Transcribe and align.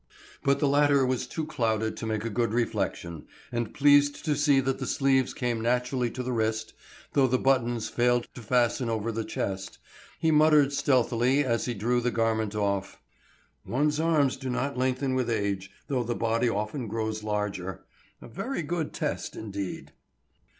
But 0.43 0.57
the 0.59 0.67
latter 0.67 1.05
was 1.05 1.27
too 1.27 1.45
clouded 1.45 1.95
to 1.97 2.07
make 2.07 2.25
a 2.25 2.31
good 2.31 2.53
reflection, 2.55 3.27
and 3.51 3.71
pleased 3.71 4.25
to 4.25 4.35
see 4.35 4.59
that 4.59 4.79
the 4.79 4.87
sleeves 4.87 5.31
came 5.31 5.61
naturally 5.61 6.09
to 6.09 6.23
the 6.23 6.31
wrist, 6.31 6.73
though 7.13 7.27
the 7.27 7.37
buttons 7.37 7.87
failed 7.87 8.27
to 8.33 8.41
fasten 8.41 8.89
over 8.89 9.11
the 9.11 9.23
chest, 9.23 9.77
he 10.19 10.31
muttered 10.31 10.73
stealthily 10.73 11.43
as 11.43 11.65
he 11.65 11.75
drew 11.75 12.01
the 12.01 12.09
garment 12.09 12.55
off, 12.55 12.99
"One's 13.63 13.99
arms 13.99 14.37
do 14.37 14.49
not 14.49 14.75
lengthen 14.75 15.13
with 15.13 15.29
age, 15.29 15.69
though 15.87 16.01
the 16.01 16.15
body 16.15 16.49
often 16.49 16.87
grows 16.87 17.21
larger. 17.23 17.85
A 18.23 18.27
very 18.27 18.63
good 18.63 18.93
test 18.93 19.35
indeed!" 19.35 19.91